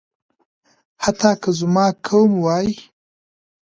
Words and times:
حتی 1.03 1.31
که 1.41 1.49
زما 1.59 1.85
قوم 2.07 2.31
وايي. 2.45 2.73